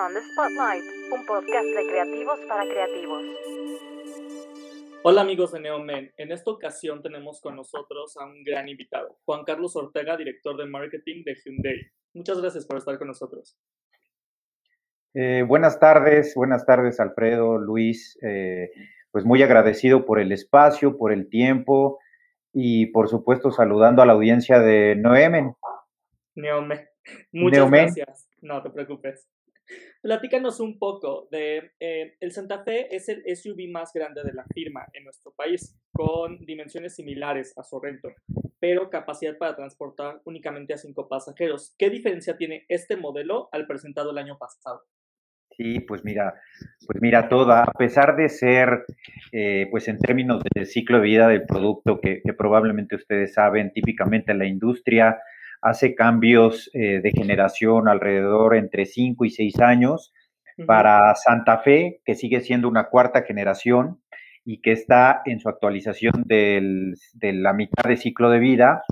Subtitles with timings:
[0.00, 3.22] On the Spotlight, un podcast de creativos para creativos.
[5.02, 9.44] Hola amigos de Neomen, en esta ocasión tenemos con nosotros a un gran invitado, Juan
[9.44, 11.80] Carlos Ortega, director de marketing de Hyundai.
[12.14, 13.58] Muchas gracias por estar con nosotros.
[15.12, 18.70] Eh, buenas tardes, buenas tardes Alfredo, Luis, eh,
[19.10, 21.98] pues muy agradecido por el espacio, por el tiempo
[22.54, 25.54] y por supuesto saludando a la audiencia de Neomen.
[26.36, 26.88] Neomen,
[27.32, 29.28] muchas gracias, no te preocupes.
[30.02, 34.46] Platícanos un poco de eh, el Santa Fe es el SUV más grande de la
[34.54, 38.08] firma en nuestro país, con dimensiones similares a Sorrento,
[38.58, 41.74] pero capacidad para transportar únicamente a cinco pasajeros.
[41.76, 44.84] ¿Qué diferencia tiene este modelo al presentado el año pasado?
[45.54, 46.32] Sí, pues mira,
[46.86, 48.86] pues mira, toda, a pesar de ser,
[49.32, 54.32] eh, pues en términos del ciclo de vida del producto, que, probablemente ustedes saben, típicamente
[54.32, 55.18] la industria
[55.60, 60.12] hace cambios eh, de generación alrededor entre 5 y 6 años.
[60.66, 64.02] Para Santa Fe, que sigue siendo una cuarta generación
[64.44, 68.82] y que está en su actualización de la mitad de ciclo de vida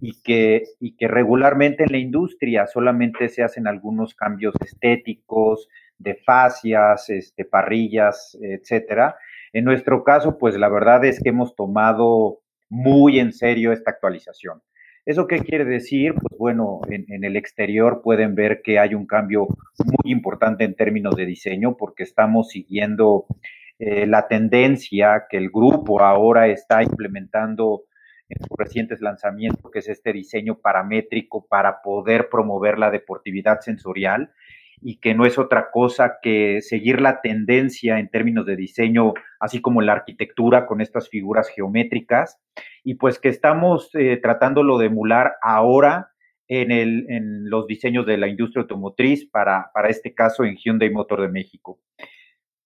[0.00, 5.68] y que, y que regularmente en la industria solamente se hacen algunos cambios estéticos,
[5.98, 9.16] de fascias, este, parrillas, etcétera.
[9.52, 12.40] En nuestro caso, pues la verdad es que hemos tomado
[12.70, 14.62] muy en serio esta actualización.
[15.06, 16.14] ¿Eso qué quiere decir?
[16.14, 19.48] Pues bueno, en, el exterior pueden ver que hay un cambio
[19.78, 23.26] muy importante en términos de diseño porque estamos siguiendo
[23.78, 27.84] eh, la tendencia que el grupo ahora está implementando
[28.28, 34.30] en sus recientes lanzamientos, que es este diseño paramétrico para poder promover la deportividad sensorial
[34.82, 39.60] y que no es otra cosa que seguir la tendencia en términos de diseño, así
[39.60, 42.38] como la arquitectura con estas figuras geométricas,
[42.82, 46.10] y pues que estamos eh, tratándolo de emular ahora
[46.48, 50.90] en, el, en, los diseños de la industria automotriz, para, para este caso en Hyundai
[50.90, 51.78] Motor de México.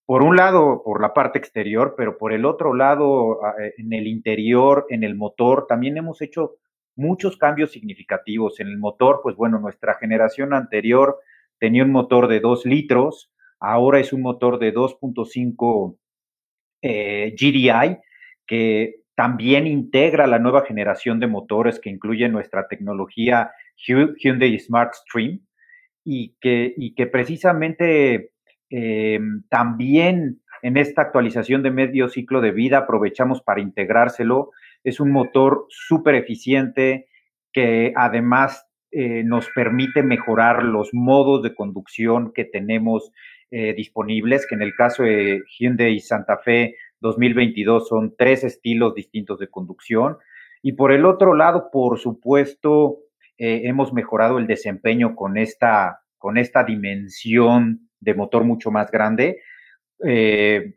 [0.05, 4.07] Por un lado, por la parte exterior, pero por el otro lado, eh, en el
[4.07, 6.55] interior, en el motor, también hemos hecho
[6.95, 8.59] muchos cambios significativos.
[8.59, 11.19] En el motor, pues bueno, nuestra generación anterior
[11.59, 15.97] tenía un motor de 2 litros, ahora es un motor de 2.5
[16.81, 17.97] eh, GDI,
[18.45, 25.39] que también integra la nueva generación de motores que incluye nuestra tecnología Hyundai Smart Stream
[26.03, 28.31] y que, y que precisamente
[28.69, 34.51] eh, también en esta actualización de medio ciclo de vida aprovechamos para integrárselo.
[34.83, 37.07] Es un motor súper eficiente
[37.53, 38.67] que además
[38.97, 43.11] eh, nos permite mejorar los modos de conducción que tenemos
[43.51, 49.37] eh, disponibles, que en el caso de Hyundai Santa Fe 2022 son tres estilos distintos
[49.39, 50.15] de conducción.
[50.61, 52.99] Y por el otro lado, por supuesto,
[53.37, 59.41] eh, hemos mejorado el desempeño con esta, con esta dimensión de motor mucho más grande,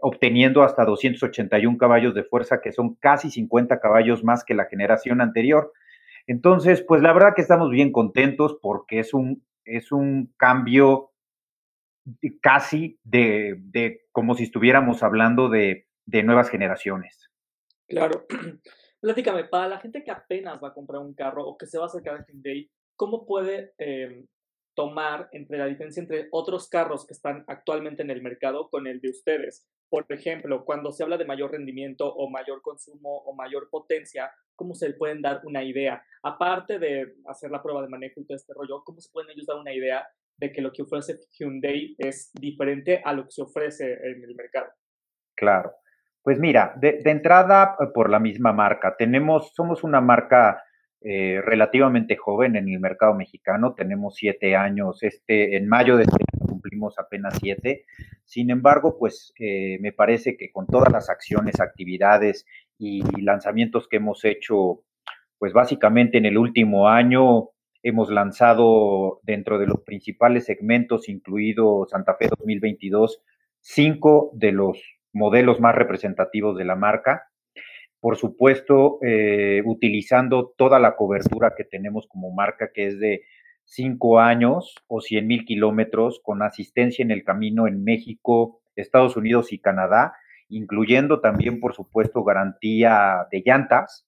[0.01, 5.21] obteniendo hasta 281 caballos de fuerza, que son casi 50 caballos más que la generación
[5.21, 5.73] anterior.
[6.29, 11.13] Entonces, pues la verdad que estamos bien contentos porque es un, es un cambio
[12.43, 17.31] casi de, de como si estuviéramos hablando de, de nuevas generaciones.
[17.89, 18.27] Claro.
[19.01, 21.85] Platícame, para la gente que apenas va a comprar un carro o que se va
[21.85, 24.27] a acercar a Hyundai, ¿cómo puede em,
[24.79, 29.01] tomar entre la diferencia entre otros carros que están actualmente en el mercado con el
[29.01, 29.67] de ustedes?
[29.91, 34.75] Por ejemplo, cuando se habla de mayor rendimiento o mayor consumo o mayor potencia, ¿cómo
[34.77, 36.01] se pueden dar una idea?
[36.23, 39.47] Aparte de hacer la prueba de manejo y todo este rollo, ¿cómo se pueden ellos
[39.47, 40.07] dar una idea
[40.37, 44.37] de que lo que ofrece Hyundai es diferente a lo que se ofrece en el
[44.37, 44.69] mercado?
[45.35, 45.73] Claro.
[46.23, 50.63] Pues mira, de, entrada, eh, por la misma marca, tenemos, somos una marca
[51.01, 56.25] eh, relativamente joven en el mercado mexicano, tenemos siete años, este, en mayo de este
[56.59, 57.85] cumplimos apenas siete.
[58.25, 62.47] Sin embargo, pues eh, me parece que con todas las acciones, actividades
[62.79, 64.83] y, lanzamientos que hemos hecho,
[65.39, 67.51] pues básicamente en el último año
[67.83, 73.23] hemos lanzado dentro de los principales segmentos, incluido Santa Fe 2022,
[73.61, 74.83] cinco de los
[75.13, 77.29] modelos más representativos de la marca.
[78.01, 83.23] Por supuesto, eh, utilizando toda la cobertura que tenemos como marca, que es de
[83.65, 89.53] cinco años o cien mil kilómetros con asistencia en el camino en México, Estados Unidos
[89.53, 90.15] y Canadá,
[90.49, 94.07] incluyendo también, por supuesto, garantía de llantas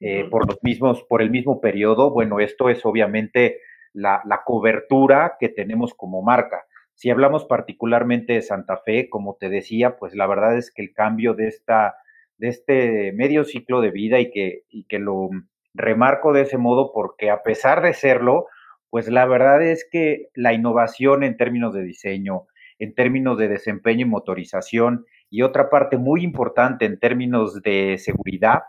[0.00, 2.10] eh, por los mismos, por el mismo periodo.
[2.10, 3.60] Bueno, esto es obviamente
[3.92, 6.64] la, la, cobertura que tenemos como marca.
[6.94, 10.92] Si hablamos particularmente de Santa Fe, como te decía, pues la verdad es que el
[10.92, 11.96] cambio de esta,
[12.38, 15.30] de este medio ciclo de vida y que, y que lo
[15.74, 18.46] remarco de ese modo porque a pesar de serlo,
[18.90, 22.46] pues la verdad es que la innovación en términos de diseño,
[22.78, 28.62] en términos de desempeño y motorización, y otra parte muy importante en términos de seguridad,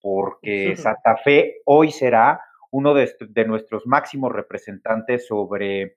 [0.00, 2.40] porque Santa Fe hoy será
[2.70, 3.08] uno de,
[3.46, 5.96] nuestros máximos representantes sobre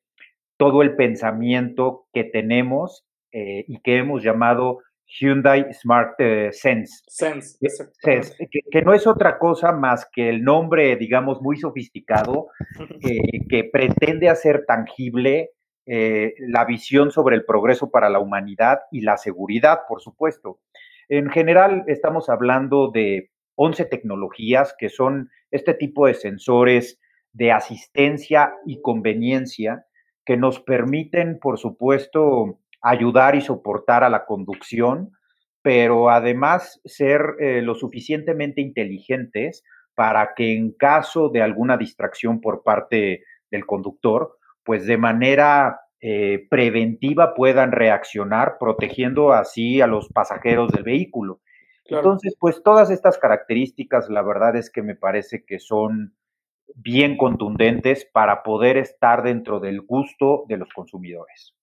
[0.58, 4.80] todo el pensamiento que tenemos eh, y que hemos llamado
[5.10, 7.04] Hyundai Smart eh, Sense.
[7.08, 7.58] Sense,
[8.72, 12.48] que, no es otra cosa más que el nombre, digamos, muy sofisticado
[13.50, 15.52] que pretende hacer tangible
[15.92, 20.60] eh, la visión sobre el progreso para la humanidad y la seguridad, por supuesto.
[21.08, 27.00] En general, estamos hablando de 11 tecnologías que son este tipo de sensores
[27.34, 29.88] de asistencia y conveniencia
[30.26, 35.12] que nos permiten, por supuesto, ayudar y soportar a la conducción,
[35.62, 39.64] pero además ser eh, lo suficientemente inteligentes
[39.96, 46.48] para que en caso de alguna distracción por parte del conductor, pues de manera eh,
[46.50, 51.42] preventiva puedan reaccionar, protegiendo así a los pasajeros del vehículo.
[51.84, 56.14] Entonces, pues todas estas características, la verdad es que me parece que son
[56.76, 61.56] bien contundentes para poder estar dentro del gusto de los consumidores.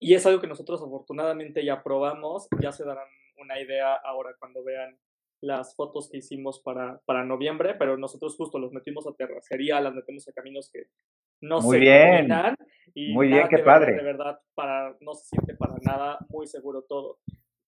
[0.00, 3.06] Y es algo que nosotros afortunadamente ya probamos, ya se darán
[3.36, 4.98] una idea ahora cuando vean
[5.42, 9.94] las fotos que hicimos para, para noviembre, pero nosotros justo los metimos a terracería, las
[9.94, 10.84] metemos a caminos que
[11.42, 12.28] no muy se bien.
[12.94, 13.94] y muy bien, qué padre.
[13.94, 17.18] de verdad, para, no se siente para nada muy seguro todo.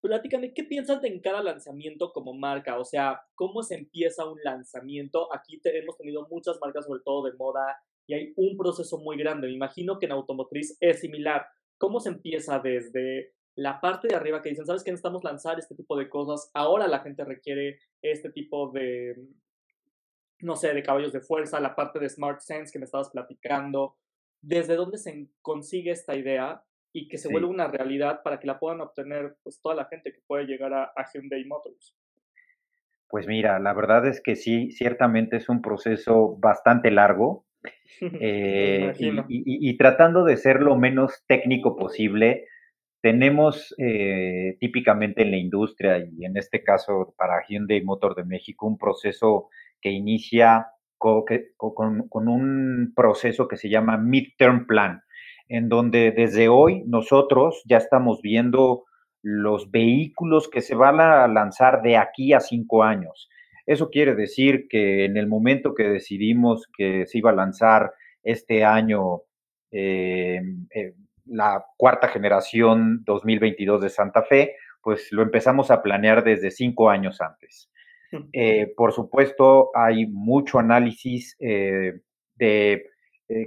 [0.02, 2.78] Platícame, ¿qué piensas de en cada lanzamiento como marca?
[2.78, 5.32] O sea, ¿cómo se empieza un lanzamiento?
[5.32, 7.76] Aquí hemos tenido muchas marcas, sobre todo de moda,
[8.08, 9.46] y hay un proceso muy grande.
[9.46, 11.46] Me imagino que en automotriz es similar.
[11.82, 15.74] ¿Cómo se empieza desde la parte de arriba que dicen, sabes que necesitamos lanzar este
[15.74, 16.48] tipo de cosas?
[16.54, 19.16] Ahora la gente requiere este tipo de,
[20.42, 23.96] no sé, de caballos de fuerza, la parte de Smart Sense que me estabas platicando.
[24.40, 26.62] ¿Desde dónde se consigue esta idea
[26.92, 30.12] y que se vuelva una realidad para que la puedan obtener pues, toda la gente
[30.12, 31.96] que puede llegar a, a Hyundai Motors?
[33.08, 37.44] Pues mira, la verdad es que sí, ciertamente es un proceso bastante largo.
[38.00, 38.92] Eh,
[39.28, 42.46] y, tratando de ser lo menos técnico posible,
[43.00, 48.66] tenemos eh, típicamente en la industria y en este caso para Hyundai Motor de México
[48.66, 49.50] un proceso
[49.80, 50.68] que inicia
[50.98, 51.24] con,
[52.08, 55.02] con, un proceso que se llama Midterm Plan,
[55.48, 58.84] en donde desde hoy nosotros ya estamos viendo
[59.20, 63.28] los vehículos que se van a lanzar de aquí a cinco años.
[63.66, 67.92] Eso quiere decir que en el momento que decidimos que se iba a lanzar
[68.22, 69.22] este año
[69.70, 70.40] eh,
[70.74, 70.94] eh,
[71.26, 77.20] la cuarta generación 2022 de Santa Fe, pues lo empezamos a planear desde cinco años
[77.20, 77.70] antes.
[78.32, 82.84] Eh, por supuesto, hay mucho análisis de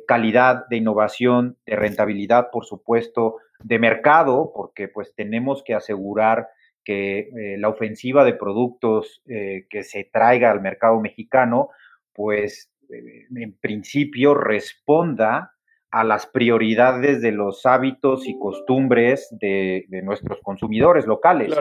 [0.08, 6.48] calidad, de innovación, de rentabilidad, por supuesto, de mercado, porque pues tenemos que asegurar
[6.86, 11.70] que eh, la ofensiva de productos eh, que se traiga al mercado mexicano,
[12.14, 15.52] pues eh, en principio responda
[15.92, 21.54] a las prioridades de los hábitos y costumbres de, nuestros consumidores locales.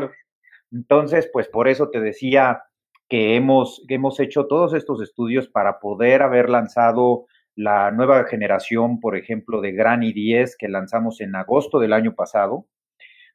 [0.71, 2.65] Entonces, pues por eso te decía
[3.09, 8.99] que hemos, que hemos hecho todos estos estudios para poder haber lanzado la nueva generación,
[8.99, 12.67] por ejemplo, de Gran i10 que lanzamos en agosto del año pasado,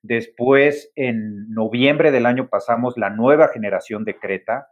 [0.01, 4.70] Después, en noviembre del año pasamos la nueva generación de Creta.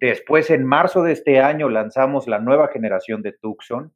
[0.00, 3.92] Después, en marzo de este año, lanzamos la nueva generación de Tucson.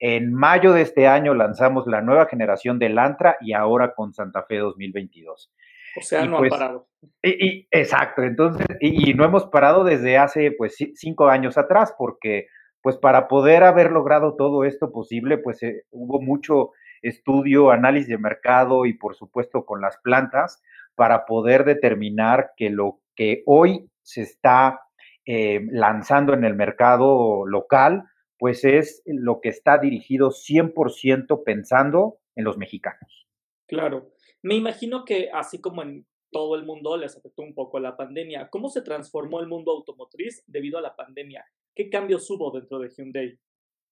[0.00, 4.44] En mayo de este año lanzamos la nueva generación de Lantra y ahora con Santa
[4.44, 5.52] Fe 2022.
[5.96, 6.88] O sea, no ha pues, parado.
[7.22, 12.46] Y, exacto, entonces, y, no hemos parado desde hace pues cinco años atrás, porque
[12.80, 16.70] pues para poder haber logrado todo esto posible, pues eh, hubo mucho
[17.02, 20.62] estudio, análisis de mercado y por supuesto con las plantas
[20.94, 24.80] para poder determinar que lo que hoy se está
[25.26, 28.04] eh, lanzando en el mercado local,
[28.38, 33.26] pues es lo que está dirigido 100% pensando en los mexicanos.
[33.66, 34.12] Claro,
[34.42, 38.48] me imagino que así como en todo el mundo les afectó un poco la pandemia,
[38.48, 41.44] ¿cómo se transformó el mundo automotriz debido a la pandemia?
[41.74, 43.38] ¿Qué cambios hubo dentro de Hyundai?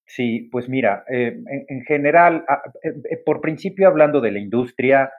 [0.07, 1.37] Sí, pues mira, eh,
[1.67, 2.45] en, general,
[2.81, 5.11] eh, eh, por principio hablando de la industria,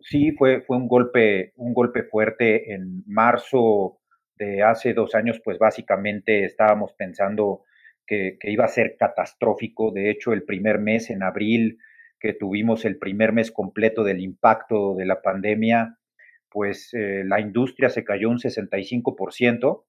[0.00, 3.98] sí fue, fue un golpe, un golpe fuerte en marzo
[4.36, 7.64] de hace dos años, pues básicamente estábamos pensando
[8.06, 9.92] que, iba a ser catastrófico.
[9.92, 11.78] De hecho, el primer mes, en abril,
[12.18, 15.98] que tuvimos el primer mes completo del impacto de la pandemia,
[16.48, 19.84] pues la industria se cayó un 65%.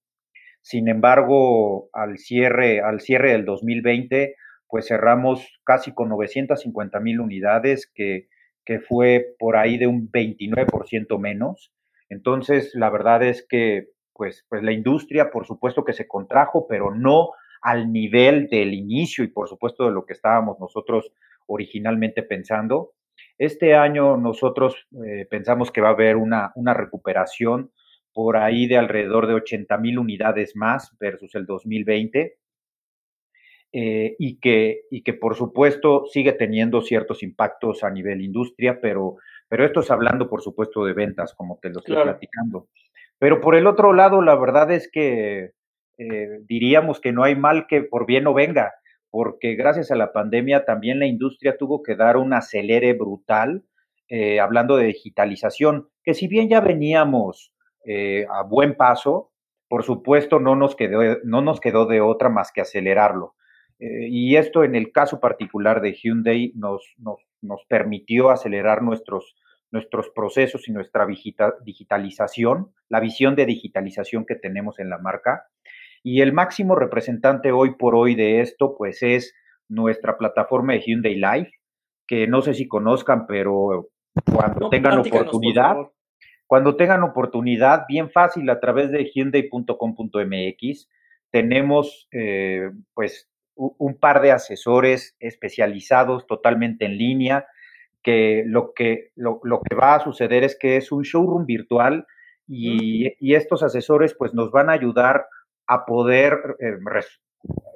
[0.62, 4.36] Sin embargo, al cierre, al cierre del 2020,
[4.68, 8.27] pues cerramos casi con 950 mil unidades, que,
[8.63, 11.74] que fue por ahí de un 29% menos.
[12.10, 16.94] Entonces, la verdad es que pues, pues la industria, por supuesto que se contrajo, pero
[16.94, 21.12] no al nivel del inicio y por supuesto de lo que estábamos nosotros
[21.48, 22.94] originalmente pensando.
[23.38, 27.72] Este año nosotros eh, pensamos que va a haber una, una recuperación
[28.13, 32.38] por ahí de alrededor de 80 mil unidades más versus el 2020.
[33.74, 39.15] Eh, y, que, y que por supuesto sigue teniendo ciertos impactos a nivel industria, pero,
[39.48, 42.68] pero esto es hablando por supuesto de ventas, como te lo estoy platicando.
[43.18, 45.51] Pero por el otro lado, la verdad es que
[45.98, 48.74] eh, diríamos que no hay mal que por bien no venga,
[49.10, 53.63] porque gracias a la pandemia también la industria tuvo que dar un acelere brutal,
[54.10, 57.50] eh, hablando de digitalización, que si bien ya veníamos
[57.85, 59.31] eh, a buen paso,
[59.67, 63.35] por supuesto no nos quedó, no nos quedó de otra más que acelerarlo.
[63.79, 69.35] y esto en el caso particular de Hyundai nos, nos, nos permitió acelerar nuestros
[69.71, 71.07] nuestros procesos y nuestra
[71.63, 75.47] digitalización, la visión de digitalización que tenemos en la marca.
[76.03, 79.33] Y el máximo representante hoy por hoy de esto, pues es
[79.69, 81.51] nuestra plataforma de Hyundai Live,
[82.07, 83.89] que no sé si conozcan, pero
[84.31, 85.77] cuando tengan oportunidad,
[86.51, 90.89] cuando tengan oportunidad, bien fácil a través de hyundai.com.mx,
[91.29, 97.46] tenemos eh, pues un par de asesores especializados totalmente en línea
[98.03, 102.05] que lo que, lo, que va a suceder es que es un showroom virtual
[102.50, 105.27] y, estos asesores pues nos van a ayudar
[105.67, 106.74] a poder eh,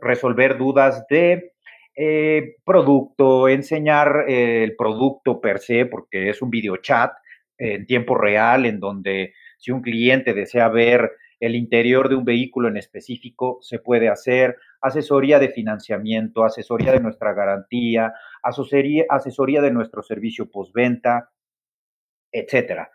[0.02, 1.54] resolver dudas de
[1.96, 7.14] eh, producto, enseñar eh, el producto per se, porque es un video chat
[7.58, 12.68] en tiempo real en donde si un cliente desea ver el interior de un vehículo
[12.68, 19.72] en específico, se puede hacer asesoría de financiamiento, asesoría de nuestra garantía, asesoría, asesoría de
[19.72, 21.30] nuestro servicio postventa,
[22.32, 22.90] etcétera.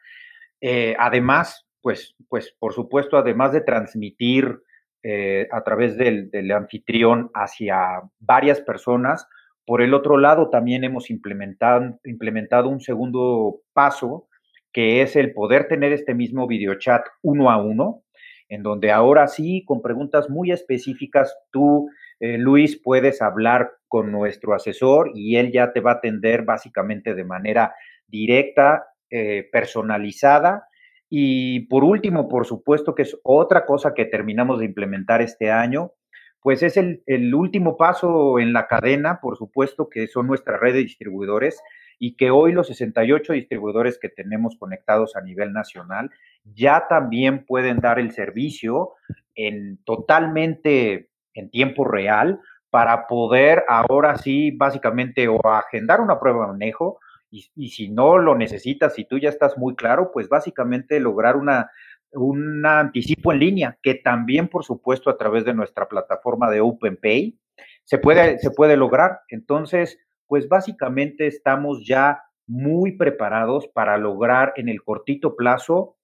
[0.61, 4.63] Eh, además, pues, pues, por supuesto, además de transmitir
[5.03, 9.27] eh, a través del, del, anfitrión hacia varias personas,
[9.65, 14.29] por el otro lado también hemos implementado, implementado un segundo paso,
[14.73, 18.03] que es el poder tener este mismo videochat uno a uno,
[18.49, 24.55] en donde ahora sí, con preguntas muy específicas, tú, eh, Luis, puedes hablar con nuestro
[24.55, 27.75] asesor y él ya te va a atender básicamente de manera
[28.07, 30.67] directa, eh, personalizada.
[31.09, 35.93] Y por último, por supuesto que es otra cosa que terminamos de implementar este año,
[36.41, 40.75] pues es el, el último paso en la cadena, por supuesto, que son nuestra red
[40.75, 41.61] de distribuidores
[42.03, 46.11] y que hoy los 68 distribuidores que tenemos conectados a nivel nacional
[46.45, 48.93] ya también pueden dar el servicio
[49.35, 52.41] en totalmente en tiempo real
[52.71, 56.99] para poder ahora sí básicamente o agendar una prueba de manejo
[57.31, 61.71] y, si no lo necesitas, si tú ya estás muy claro, pues básicamente lograr una,
[62.13, 67.39] un anticipo en línea, que también por supuesto a través de nuestra plataforma de OpenPay
[67.85, 69.21] se puede, se puede lograr.
[69.29, 69.99] Entonces,
[70.31, 75.97] pues básicamente estamos ya muy preparados para lograr en el cortito plazo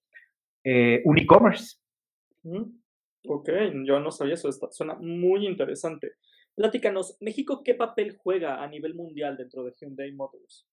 [0.64, 1.76] eh, un e-commerce.
[3.28, 3.48] Ok,
[3.84, 6.14] yo no sabía eso, suena muy interesante.
[6.56, 10.66] Platícanos, ¿México qué papel juega a nivel mundial dentro de Hyundai Motors?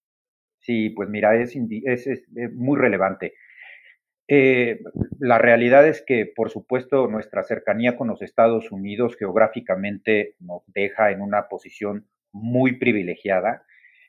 [0.57, 3.35] Sí, pues mira, es, es, muy relevante.
[4.27, 4.79] Eh,
[5.19, 11.11] la realidad es que, por supuesto, nuestra cercanía con los Estados Unidos geográficamente nos deja
[11.11, 13.63] en una posición muy privilegiada.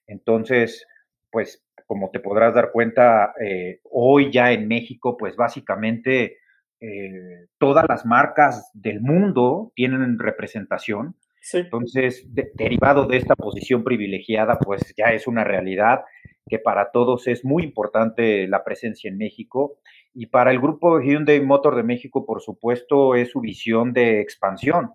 [0.07, 0.87] Entonces,
[1.31, 6.39] pues como te podrás dar cuenta, eh, hoy ya en México, pues básicamente
[6.81, 11.15] eh, todas las marcas del mundo tienen representación.
[11.53, 16.01] Entonces, derivado de esta posición privilegiada, pues ya es una realidad
[16.49, 19.79] que para todos es muy importante la presencia en México.
[20.15, 24.93] Y para el grupo Hyundai Motor de México, por supuesto, es su visión de expansión.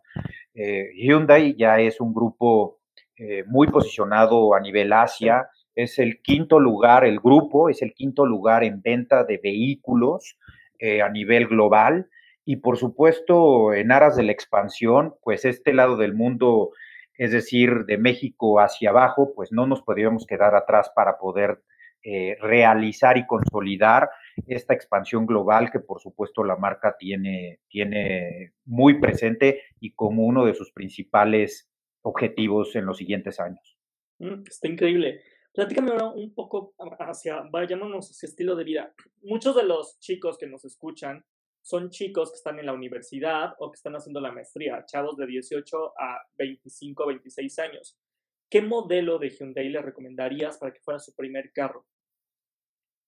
[0.55, 2.78] Eh, Hyundai ya es un grupo
[3.19, 5.49] eh, muy posicionado a nivel Asia.
[5.75, 10.37] Es el quinto lugar, el grupo es el quinto lugar en venta de vehículos
[10.79, 12.09] eh, a nivel global.
[12.45, 16.71] Y por supuesto, en aras de la expansión, pues este lado del mundo,
[17.13, 21.61] es decir, de México hacia abajo, pues no nos podríamos quedar atrás para poder
[22.01, 24.09] eh, realizar y consolidar
[24.47, 30.45] esta expansión global que por supuesto la marca tiene, tiene muy presente y como uno
[30.45, 31.68] de sus principales
[32.01, 33.77] objetivos en los siguientes años.
[34.19, 35.21] Mm, está increíble.
[35.53, 38.93] Platícame ahora un poco hacia, vayámonos hacia estilo de vida.
[39.23, 41.23] Muchos de los chicos que nos escuchan
[41.61, 45.27] son chicos que están en la universidad o que están haciendo la maestría, chavos de
[45.27, 47.97] 18 a 25, 26 años.
[48.49, 51.85] ¿Qué modelo de Hyundai le recomendarías para que fuera su primer carro?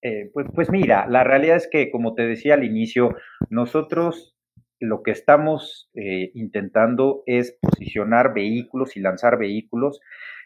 [0.03, 3.15] Eh, pues, pues mira, la realidad es que, como te decía al inicio,
[3.49, 4.35] nosotros
[4.81, 10.01] lo que estamos eh, intentando es posicionar vehículos y lanzar vehículos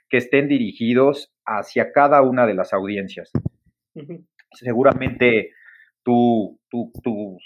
[0.09, 3.31] que estén dirigidos hacia cada una de las audiencias.
[4.51, 5.51] Seguramente
[6.03, 7.37] tú, tú, tú,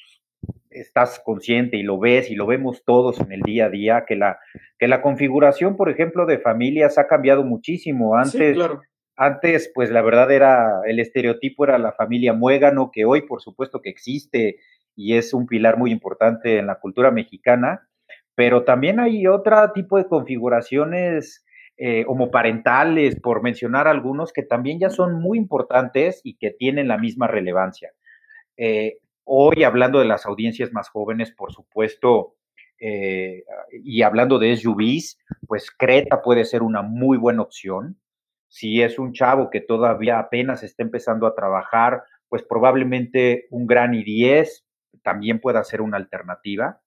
[0.72, 4.16] estás consciente y lo ves y lo vemos todos en el día a día, que
[4.16, 4.40] la,
[4.78, 8.16] que la configuración, por ejemplo, de familias ha cambiado muchísimo.
[8.16, 8.58] Antes,
[9.16, 13.82] antes, pues la verdad era, el estereotipo era la familia muégano, que hoy por supuesto
[13.82, 14.58] que existe
[15.00, 17.88] y es un pilar muy importante en la cultura mexicana,
[18.36, 21.46] pero también hay otro tipo de configuraciones
[21.78, 26.98] eh, homoparentales, por mencionar algunos, que también ya son muy importantes y que tienen la
[26.98, 27.94] misma relevancia.
[28.58, 32.36] Eh, hoy, hablando de las audiencias más jóvenes, por supuesto,
[32.82, 38.02] eh, y hablando de SUVs, pues Creta puede ser una muy buena opción.
[38.50, 43.94] Si es un chavo que todavía apenas está empezando a trabajar, pues probablemente un gran
[43.94, 44.66] i10
[45.04, 46.82] también pueda ser una alternativa.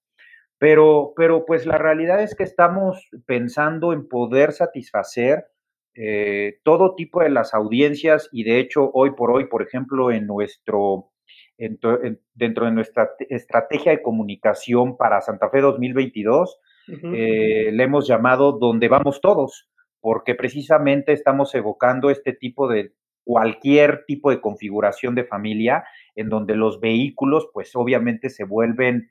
[0.57, 5.47] Pero, pero pues la realidad es que estamos pensando en poder satisfacer
[5.95, 10.25] eh, todo tipo de las audiencias y de hecho hoy por hoy, por ejemplo, en
[10.25, 11.11] nuestro,
[11.57, 18.87] dentro de nuestra estrategia de comunicación para Santa Fe 2022, eh, le hemos llamado Donde
[18.87, 19.69] vamos todos,
[20.01, 22.93] porque precisamente estamos evocando este tipo de
[23.23, 29.09] cualquier tipo de configuración de familia en donde los vehículos pues obviamente se vuelven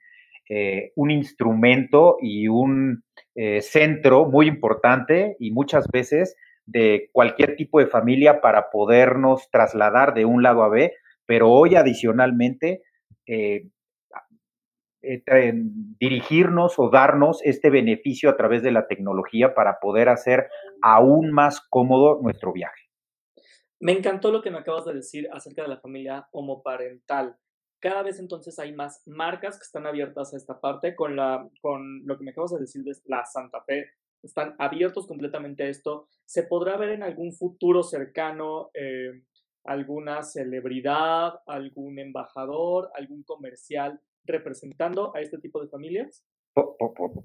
[0.49, 3.05] eh, un instrumento y un
[3.35, 10.15] eh, centro muy importante y muchas veces de cualquier tipo de familia para podernos trasladar
[10.15, 10.93] de un lado a B,
[11.27, 12.83] pero hoy adicionalmente
[13.27, 13.65] eh,
[15.99, 20.49] dirigirnos o darnos este beneficio a través de la tecnología para poder hacer
[20.83, 22.82] aún más cómodo nuestro viaje.
[23.83, 27.35] Me encantó lo que me acabas de decir acerca de la familia homoparental.
[27.81, 32.07] Cada vez entonces hay más marcas que están abiertas a esta parte con, la, con
[32.07, 33.91] lo que me acabas de decir de la Santa Fe.
[34.23, 36.07] Están abiertos completamente a esto.
[36.25, 39.25] ¿Se podrá ver en algún futuro cercano eh,
[39.65, 46.25] alguna celebridad, algún embajador, algún comercial representando a este tipo de familias?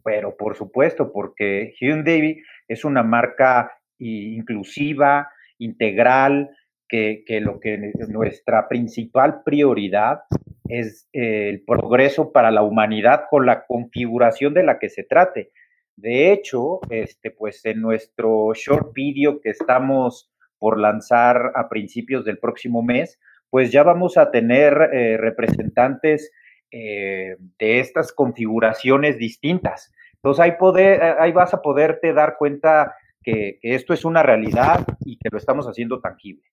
[0.03, 6.49] Pero por supuesto, porque Hyundai es una marca inclusiva, integral,
[6.87, 10.21] que, lo que nuestra principal prioridad
[10.69, 15.51] es eh, el progreso para la humanidad con la configuración de la que se trate.
[15.95, 22.39] De hecho, este, pues en nuestro short video que estamos por lanzar a principios del
[22.39, 26.31] próximo mes, pues ya vamos a tener eh, representantes
[26.71, 29.93] eh, de estas configuraciones distintas.
[30.15, 32.93] Entonces ahí, poder, ahí vas a poderte dar cuenta
[33.27, 36.43] que, esto es una realidad y que lo estamos haciendo tangible.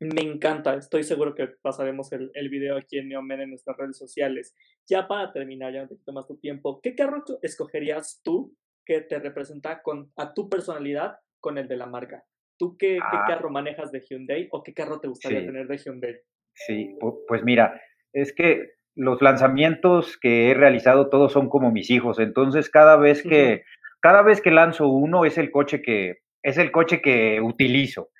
[0.00, 3.96] Me encanta, estoy seguro que pasaremos el, el video aquí en Neomen en nuestras redes
[3.96, 4.54] sociales.
[4.88, 9.00] Ya para terminar, ya no te quito más tu tiempo, ¿qué carro escogerías tú que
[9.00, 12.24] te representa con, a tu personalidad con el de la marca?
[12.58, 13.24] ¿Tú qué, ah.
[13.26, 16.16] carro manejas de Hyundai o qué carro te gustaría tener de Hyundai?
[16.54, 16.96] Sí,
[17.28, 17.80] pues mira,
[18.12, 23.22] es que los lanzamientos que he realizado todos son como mis hijos, entonces cada vez
[23.22, 23.62] que
[24.00, 28.10] cada vez que lanzo uno es el coche que es el coche que utilizo.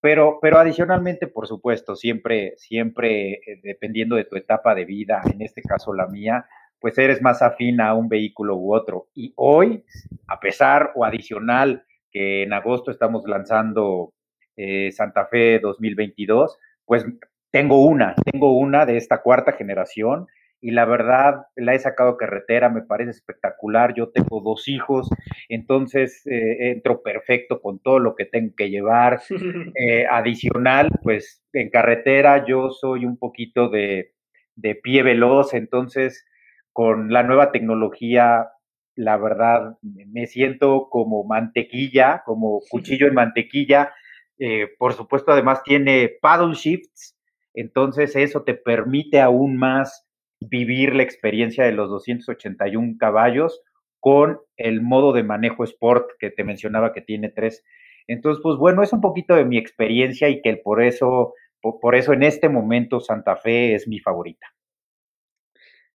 [0.00, 5.42] Pero, pero adicionalmente, por supuesto, siempre, siempre eh, dependiendo de tu etapa de vida, en
[5.42, 6.46] este caso la mía,
[6.80, 9.06] pues eres más afín a un vehículo u otro.
[9.14, 9.84] Y hoy,
[10.26, 14.12] a pesar o adicional que en agosto estamos lanzando
[14.56, 17.06] eh, Santa Fe 2022, pues
[17.52, 20.26] tengo una, tengo una de esta cuarta generación
[20.62, 25.10] y la verdad la he sacado carretera, me parece espectacular, yo tengo dos hijos,
[25.48, 29.20] entonces eh, entro perfecto con todo lo que tengo que llevar.
[29.74, 34.12] Eh, adicional, pues en carretera yo soy un poquito de,
[34.54, 36.24] de pie veloz, entonces
[36.72, 38.48] con la nueva tecnología,
[38.94, 43.92] la verdad, me siento como mantequilla, como cuchillo en mantequilla.
[44.38, 47.16] Eh, por supuesto, además tiene paddle shifts,
[47.54, 50.06] entonces eso te permite aún más
[50.48, 53.62] vivir la experiencia de los 281 caballos
[54.00, 57.62] con el modo de manejo Sport que te mencionaba que tiene tres.
[58.08, 62.12] Entonces, pues bueno, es un poquito de mi experiencia y que por eso, por, eso
[62.12, 64.46] en este momento Santa Fe es mi favorita.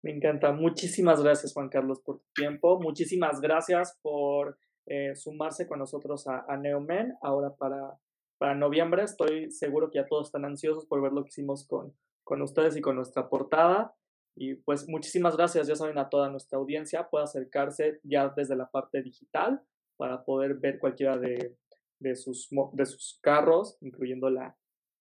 [0.03, 0.51] Me encanta.
[0.51, 2.81] Muchísimas gracias, Juan Carlos, por tu tiempo.
[2.81, 7.15] Muchísimas gracias por eh, sumarse con nosotros a, a Neomen.
[7.23, 7.97] Ahora para,
[8.37, 11.95] para noviembre estoy seguro que ya todos están ansiosos por ver lo que hicimos con,
[12.25, 13.95] con ustedes y con nuestra portada.
[14.35, 18.71] Y pues muchísimas gracias, ya saben, a toda nuestra audiencia, puede acercarse ya desde la
[18.71, 19.61] parte digital
[19.97, 21.57] para poder ver cualquiera de,
[21.99, 24.57] de, sus, de sus carros, incluyendo la,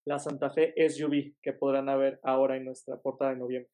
[0.05, 3.71] la Santa Fe SUV que podrán ver ahora en nuestra portada de noviembre.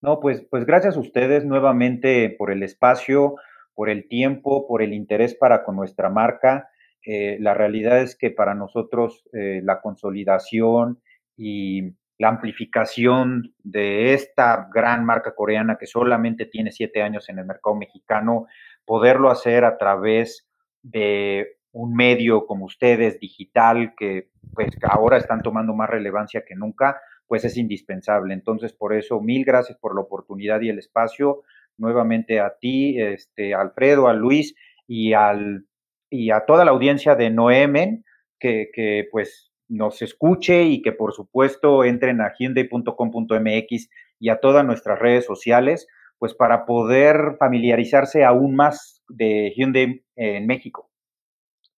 [0.00, 3.36] No, pues, pues gracias a ustedes nuevamente por el espacio,
[3.74, 6.68] por el tiempo, por el interés para con nuestra marca.
[7.04, 11.00] Eh, la realidad es que para nosotros eh, la consolidación
[11.36, 17.46] y la amplificación de esta gran marca coreana que solamente tiene siete años en el
[17.46, 18.46] mercado mexicano,
[18.84, 20.48] poderlo hacer a través
[20.82, 27.00] de un medio como ustedes, digital, que pues ahora están tomando más relevancia que nunca,
[27.26, 28.34] pues es indispensable.
[28.34, 31.42] Entonces, por eso, mil gracias por la oportunidad y el espacio.
[31.78, 34.54] Nuevamente a ti, este, Alfredo, a Luis
[34.86, 35.64] y, al,
[36.10, 38.04] y a toda la audiencia de Noemen,
[38.38, 44.64] que, que pues nos escuche y que por supuesto entren a hyundai.com.mx y a todas
[44.64, 45.86] nuestras redes sociales,
[46.18, 50.90] pues para poder familiarizarse aún más de Hyundai en México.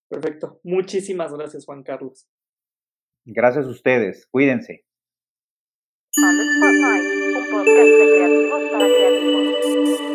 [0.09, 0.61] Perfecto.
[0.65, 2.29] Muchísimas gracias, Juan Carlos.
[3.25, 4.27] Gracias a ustedes.
[4.31, 4.85] Cuídense.
[6.17, 7.05] On the Spotlight,
[7.37, 7.89] un podcast
[10.09, 10.14] de